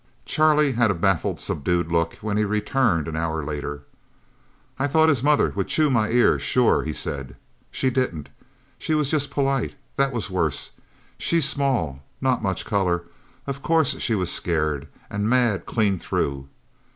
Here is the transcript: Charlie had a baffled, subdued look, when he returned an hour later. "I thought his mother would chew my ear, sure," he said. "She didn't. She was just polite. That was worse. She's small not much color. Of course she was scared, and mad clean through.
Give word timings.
Charlie 0.25 0.71
had 0.71 0.89
a 0.89 0.95
baffled, 0.95 1.39
subdued 1.39 1.91
look, 1.91 2.15
when 2.21 2.35
he 2.35 2.43
returned 2.43 3.07
an 3.07 3.15
hour 3.15 3.45
later. 3.45 3.83
"I 4.79 4.87
thought 4.87 5.09
his 5.09 5.21
mother 5.21 5.51
would 5.51 5.67
chew 5.67 5.91
my 5.91 6.09
ear, 6.09 6.39
sure," 6.39 6.81
he 6.81 6.91
said. 6.91 7.35
"She 7.69 7.91
didn't. 7.91 8.29
She 8.79 8.95
was 8.95 9.11
just 9.11 9.29
polite. 9.29 9.75
That 9.97 10.11
was 10.11 10.27
worse. 10.31 10.71
She's 11.19 11.47
small 11.47 12.01
not 12.19 12.41
much 12.41 12.65
color. 12.65 13.03
Of 13.45 13.61
course 13.61 13.99
she 13.99 14.15
was 14.15 14.31
scared, 14.31 14.87
and 15.11 15.29
mad 15.29 15.67
clean 15.67 15.99
through. 15.99 16.47